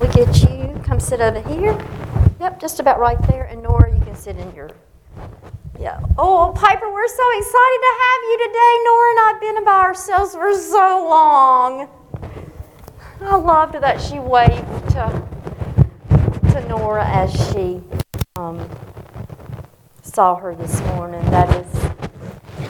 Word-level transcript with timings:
we 0.00 0.08
get 0.08 0.42
you, 0.42 0.80
come 0.84 1.00
sit 1.00 1.20
over 1.20 1.40
here. 1.48 1.72
Yep, 2.40 2.60
just 2.60 2.80
about 2.80 2.98
right 2.98 3.20
there. 3.28 3.44
And 3.44 3.62
Nora, 3.62 3.92
you 3.92 4.04
can 4.04 4.14
sit 4.14 4.36
in 4.36 4.54
your. 4.54 4.70
Yeah. 5.78 6.00
Oh, 6.18 6.52
Piper, 6.54 6.90
we're 6.92 7.08
so 7.08 7.38
excited 7.38 7.80
to 7.80 7.92
have 8.02 8.22
you 8.22 8.38
today. 8.46 8.78
Nora 8.84 9.10
and 9.10 9.18
I 9.18 9.30
have 9.32 9.40
been 9.40 9.64
by 9.64 9.80
ourselves 9.80 10.34
for 10.34 10.54
so 10.54 11.06
long. 11.08 11.88
I 13.20 13.36
loved 13.36 13.74
that 13.74 14.00
she 14.00 14.18
waved 14.18 14.90
to, 14.90 15.28
to 16.52 16.66
Nora 16.68 17.06
as 17.06 17.32
she 17.50 17.82
um, 18.36 18.68
saw 20.02 20.36
her 20.36 20.54
this 20.54 20.80
morning. 20.82 21.24
That 21.30 21.48
is 21.54 21.85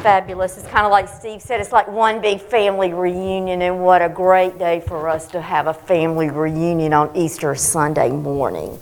fabulous. 0.06 0.56
It's 0.56 0.68
kind 0.68 0.86
of 0.86 0.92
like 0.92 1.08
Steve 1.08 1.42
said, 1.42 1.60
it's 1.60 1.72
like 1.72 1.88
one 1.88 2.20
big 2.20 2.40
family 2.40 2.94
reunion, 2.94 3.60
and 3.60 3.82
what 3.82 4.02
a 4.02 4.08
great 4.08 4.56
day 4.56 4.80
for 4.86 5.08
us 5.08 5.26
to 5.30 5.40
have 5.40 5.66
a 5.66 5.74
family 5.74 6.30
reunion 6.30 6.92
on 6.92 7.10
Easter 7.16 7.56
Sunday 7.56 8.10
morning. 8.10 8.78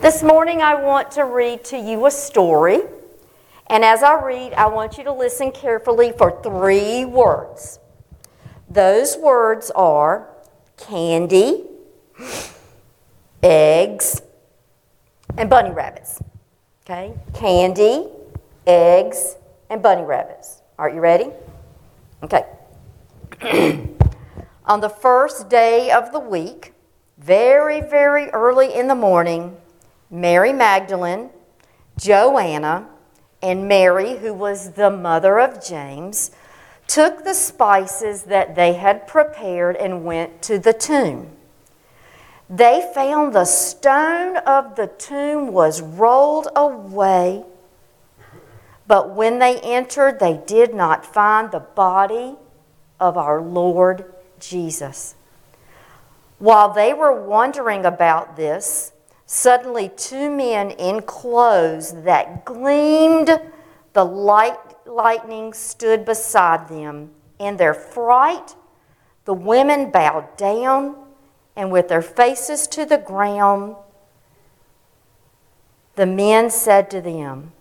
This 0.00 0.22
morning, 0.22 0.62
I 0.62 0.76
want 0.76 1.10
to 1.10 1.26
read 1.26 1.62
to 1.64 1.76
you 1.76 2.06
a 2.06 2.10
story. 2.10 2.80
And 3.66 3.84
as 3.84 4.02
I 4.02 4.14
read, 4.24 4.54
I 4.54 4.68
want 4.68 4.96
you 4.96 5.04
to 5.04 5.12
listen 5.12 5.52
carefully 5.52 6.12
for 6.16 6.40
three 6.42 7.04
words. 7.04 7.78
Those 8.70 9.18
words 9.18 9.70
are 9.72 10.26
candy, 10.78 11.64
eggs, 13.42 14.22
and 15.36 15.50
bunny 15.50 15.70
rabbits. 15.70 16.18
Okay? 16.86 17.12
Candy, 17.34 18.06
eggs, 18.66 19.36
and 19.70 19.80
bunny 19.82 20.02
rabbits. 20.02 20.60
Are 20.78 20.90
you 20.90 21.00
ready? 21.00 21.30
Okay. 22.22 22.44
On 24.66 24.80
the 24.80 24.88
first 24.88 25.48
day 25.48 25.90
of 25.90 26.12
the 26.12 26.20
week, 26.20 26.74
very, 27.16 27.80
very 27.80 28.28
early 28.30 28.74
in 28.74 28.88
the 28.88 28.94
morning, 28.94 29.56
Mary 30.10 30.52
Magdalene, 30.52 31.30
Joanna, 31.96 32.88
and 33.42 33.68
Mary, 33.68 34.18
who 34.18 34.34
was 34.34 34.72
the 34.72 34.90
mother 34.90 35.38
of 35.38 35.64
James, 35.64 36.30
took 36.86 37.24
the 37.24 37.34
spices 37.34 38.24
that 38.24 38.54
they 38.56 38.74
had 38.74 39.06
prepared 39.06 39.76
and 39.76 40.04
went 40.04 40.42
to 40.42 40.58
the 40.58 40.72
tomb. 40.72 41.28
They 42.48 42.90
found 42.94 43.32
the 43.32 43.44
stone 43.44 44.38
of 44.38 44.74
the 44.74 44.88
tomb 44.88 45.52
was 45.52 45.80
rolled 45.80 46.48
away 46.56 47.44
but 48.90 49.14
when 49.14 49.38
they 49.38 49.60
entered, 49.60 50.18
they 50.18 50.42
did 50.46 50.74
not 50.74 51.06
find 51.06 51.52
the 51.52 51.60
body 51.60 52.34
of 52.98 53.16
our 53.16 53.40
Lord 53.40 54.12
Jesus. 54.40 55.14
While 56.40 56.72
they 56.72 56.92
were 56.92 57.12
wondering 57.12 57.84
about 57.84 58.34
this, 58.34 58.90
suddenly 59.26 59.92
two 59.96 60.28
men 60.28 60.72
in 60.72 61.02
clothes 61.02 62.02
that 62.02 62.44
gleamed 62.44 63.40
the 63.92 64.04
light 64.04 64.58
lightning 64.84 65.52
stood 65.52 66.04
beside 66.04 66.68
them. 66.68 67.12
In 67.38 67.58
their 67.58 67.74
fright, 67.74 68.56
the 69.24 69.34
women 69.34 69.92
bowed 69.92 70.36
down 70.36 70.96
and 71.54 71.70
with 71.70 71.86
their 71.86 72.02
faces 72.02 72.66
to 72.66 72.84
the 72.84 72.98
ground, 72.98 73.76
the 75.94 76.06
men 76.06 76.50
said 76.50 76.90
to 76.90 77.00
them, 77.00 77.52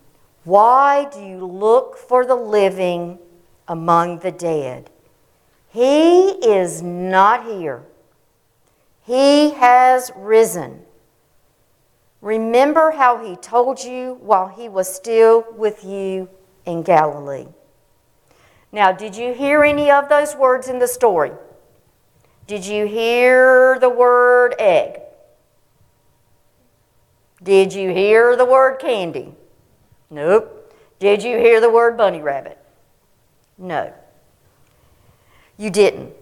why 0.43 1.09
do 1.11 1.21
you 1.21 1.45
look 1.45 1.97
for 1.97 2.25
the 2.25 2.35
living 2.35 3.19
among 3.67 4.19
the 4.19 4.31
dead? 4.31 4.89
He 5.69 6.29
is 6.29 6.81
not 6.81 7.45
here. 7.45 7.83
He 9.05 9.51
has 9.51 10.11
risen. 10.15 10.81
Remember 12.21 12.91
how 12.91 13.23
he 13.23 13.35
told 13.35 13.83
you 13.83 14.17
while 14.21 14.47
he 14.47 14.67
was 14.67 14.93
still 14.93 15.45
with 15.55 15.83
you 15.83 16.29
in 16.65 16.83
Galilee. 16.83 17.47
Now, 18.71 18.91
did 18.91 19.15
you 19.15 19.33
hear 19.33 19.63
any 19.63 19.89
of 19.89 20.09
those 20.09 20.35
words 20.35 20.67
in 20.67 20.79
the 20.79 20.87
story? 20.87 21.31
Did 22.45 22.65
you 22.65 22.85
hear 22.85 23.77
the 23.79 23.89
word 23.89 24.55
egg? 24.59 25.01
Did 27.41 27.73
you 27.73 27.89
hear 27.91 28.35
the 28.35 28.45
word 28.45 28.79
candy? 28.79 29.33
Nope. 30.09 30.73
Did 30.99 31.23
you 31.23 31.37
hear 31.37 31.61
the 31.61 31.69
word 31.69 31.97
bunny 31.97 32.21
rabbit? 32.21 32.57
No. 33.57 33.93
You 35.57 35.69
didn't. 35.69 36.13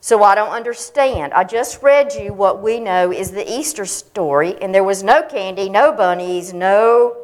So 0.00 0.22
I 0.22 0.34
don't 0.34 0.50
understand. 0.50 1.34
I 1.34 1.44
just 1.44 1.82
read 1.82 2.14
you 2.14 2.32
what 2.32 2.62
we 2.62 2.80
know 2.80 3.12
is 3.12 3.30
the 3.32 3.50
Easter 3.50 3.84
story, 3.84 4.60
and 4.62 4.74
there 4.74 4.84
was 4.84 5.02
no 5.02 5.22
candy, 5.22 5.68
no 5.68 5.92
bunnies, 5.92 6.54
no 6.54 7.16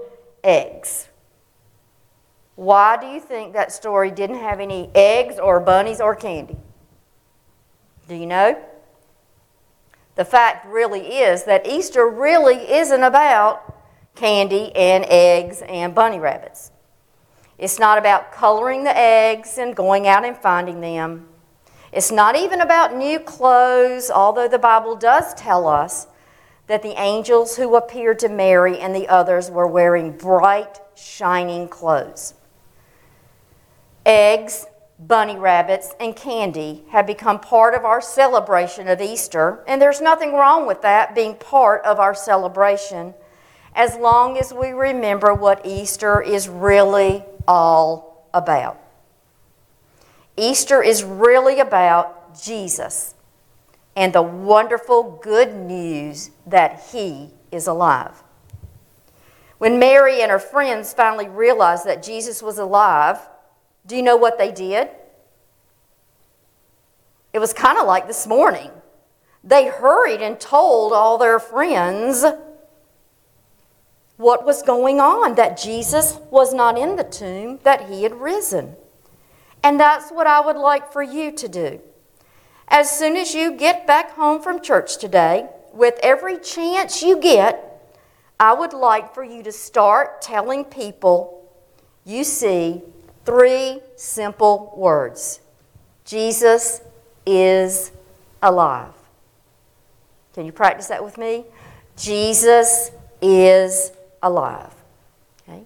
eggs. 0.45 1.09
Why 2.55 2.99
do 2.99 3.07
you 3.07 3.21
think 3.21 3.55
that 3.55 3.73
story 3.73 4.11
didn't 4.11 4.41
have 4.41 4.61
any 4.61 4.91
eggs 4.95 5.39
or 5.39 5.61
bunnies 5.61 6.01
or 6.01 6.15
candy? 6.15 6.57
Do 8.09 8.15
you 8.15 8.27
know? 8.27 8.63
The 10.15 10.25
fact 10.25 10.67
really 10.67 11.19
is 11.19 11.45
that 11.45 11.67
Easter 11.67 12.09
really 12.09 12.57
isn't 12.73 13.03
about 13.03 13.66
candy 14.17 14.75
and 14.75 15.05
eggs 15.09 15.63
and 15.63 15.95
bunny 15.95 16.19
rabbits. 16.19 16.73
It's 17.59 17.79
not 17.79 17.99
about 17.99 18.33
coloring 18.33 18.85
the 18.85 18.97
eggs 18.97 19.59
and 19.59 19.77
going 19.77 20.07
out 20.07 20.25
and 20.25 20.37
finding 20.37 20.81
them. 20.81 21.29
It's 21.93 22.11
not 22.11 22.37
even 22.37 22.61
about 22.61 22.95
new 22.95 23.19
clothes, 23.19 24.11
although 24.11 24.49
the 24.49 24.59
Bible 24.59 24.97
does 24.97 25.33
tell 25.35 25.67
us 25.67 26.09
that 26.67 26.83
the 26.83 27.01
angels 27.01 27.57
who 27.57 27.77
appeared 27.77 28.19
to 28.19 28.29
Mary 28.29 28.79
and 28.79 28.95
the 28.95 29.09
others 29.09 29.51
were 29.51 29.67
wearing 29.67 30.13
bright, 30.13 30.81
shining 30.97 31.69
clothes. 31.69 32.35
Eggs, 34.05 34.67
bunny 34.99 35.37
rabbits, 35.37 35.95
and 36.01 36.17
candy 36.17 36.85
have 36.91 37.07
become 37.07 37.39
part 37.39 37.75
of 37.75 37.85
our 37.85 38.01
celebration 38.01 38.89
of 38.89 39.01
Easter, 39.01 39.63
and 39.67 39.81
there's 39.81 40.01
nothing 40.01 40.33
wrong 40.33 40.67
with 40.67 40.83
that 40.83 41.15
being 41.15 41.37
part 41.37 41.85
of 41.85 42.01
our 42.01 42.15
celebration 42.15 43.15
as 43.77 43.95
long 43.97 44.39
as 44.39 44.55
we 44.55 44.71
remember 44.71 45.35
what 45.35 45.67
Easter 45.67 46.23
is 46.23 46.49
really 46.49 47.23
all 47.47 48.27
about. 48.33 48.81
Easter 50.37 50.83
is 50.83 51.05
really 51.05 51.61
about 51.61 52.43
Jesus 52.43 53.15
and 53.95 54.15
the 54.15 54.23
wonderful 54.23 55.21
good 55.23 55.55
news 55.55 56.31
that 56.47 56.89
He 56.91 57.31
is 57.53 57.67
alive. 57.67 58.23
When 59.59 59.79
Mary 59.79 60.23
and 60.23 60.31
her 60.31 60.39
friends 60.39 60.93
finally 60.95 61.29
realized 61.29 61.87
that 61.87 62.03
Jesus 62.03 62.43
was 62.43 62.59
alive, 62.59 63.19
do 63.87 63.95
you 63.95 64.03
know 64.03 64.17
what 64.17 64.39
they 64.39 64.53
did? 64.53 64.89
It 67.33 67.39
was 67.39 67.53
kind 67.53 67.79
of 67.79 67.87
like 67.87 68.07
this 68.07 68.27
morning. 68.27 68.71
They 69.45 69.69
hurried 69.69 70.23
and 70.23 70.41
told 70.41 70.93
all 70.93 71.19
their 71.19 71.39
friends 71.39 72.25
what 74.17 74.45
was 74.45 74.63
going 74.63 75.01
on, 75.01 75.35
that 75.35 75.59
Jesus 75.59 76.19
was 76.31 76.55
not 76.55 76.79
in 76.79 76.97
the 76.97 77.05
tomb, 77.05 77.59
that 77.63 77.89
he 77.89 78.03
had 78.03 78.15
risen. 78.15 78.75
And 79.63 79.79
that's 79.79 80.11
what 80.11 80.27
I 80.27 80.41
would 80.41 80.57
like 80.57 80.93
for 80.93 81.03
you 81.03 81.33
to 81.33 81.49
do. 81.49 81.81
As 82.69 82.91
soon 82.91 83.17
as 83.17 83.35
you 83.35 83.53
get 83.57 83.87
back 83.87 84.13
home 84.13 84.43
from 84.43 84.61
church 84.61 84.99
today, 84.99 85.49
with 85.73 85.99
every 86.03 86.39
chance 86.39 87.03
you 87.03 87.21
get, 87.21 87.63
I 88.41 88.55
would 88.55 88.73
like 88.73 89.15
for 89.15 89.23
you 89.23 89.43
to 89.43 89.53
start 89.53 90.23
telling 90.23 90.65
people 90.65 91.51
you 92.05 92.25
see 92.25 92.83
three 93.25 93.81
simple 93.97 94.73
words 94.77 95.41
Jesus 96.05 96.81
is 97.27 97.93
alive. 98.43 98.93
Can 100.33 100.47
you 100.47 100.53
practice 100.53 100.87
that 100.89 101.03
with 101.03 101.19
me? 101.19 101.45
Jesus 101.97 102.91
is 103.23 103.91
alive. 104.27 104.75
Okay? 105.43 105.63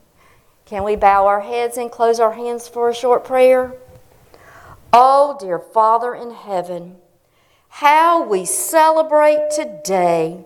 Can 0.66 0.84
we 0.84 0.96
bow 0.96 1.26
our 1.26 1.40
heads 1.40 1.76
and 1.76 1.90
close 1.90 2.20
our 2.20 2.32
hands 2.32 2.68
for 2.68 2.88
a 2.88 2.94
short 2.94 3.24
prayer? 3.24 3.74
Oh, 4.92 5.36
dear 5.40 5.58
Father 5.58 6.14
in 6.14 6.32
heaven, 6.32 6.96
how 7.68 8.22
we 8.22 8.44
celebrate 8.44 9.50
today 9.50 10.44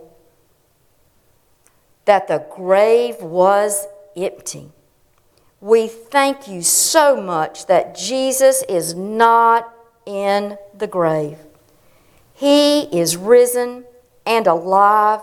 that 2.05 2.29
the 2.29 2.45
grave 2.55 3.17
was 3.23 3.87
empty. 4.17 4.71
We 5.61 5.89
thank 5.89 6.47
you 6.47 6.61
so 6.61 7.21
much 7.21 7.67
that 7.67 7.97
Jesus 7.97 8.63
is 8.69 8.95
not 8.95 9.73
in 10.05 10.59
the 10.77 10.87
grave. 10.87 11.39
He 12.35 12.83
is 12.83 13.17
risen 13.17 13.85
and 14.27 14.47
alive, 14.47 15.23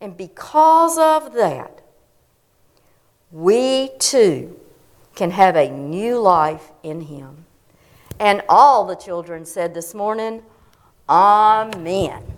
and 0.00 0.16
because 0.16 0.96
of 0.96 1.34
that, 1.34 1.82
we 3.36 3.90
too 3.98 4.58
can 5.14 5.30
have 5.30 5.56
a 5.56 5.68
new 5.68 6.18
life 6.18 6.72
in 6.82 7.02
Him. 7.02 7.44
And 8.18 8.40
all 8.48 8.86
the 8.86 8.94
children 8.94 9.44
said 9.44 9.74
this 9.74 9.92
morning, 9.94 10.42
Amen. 11.06 12.35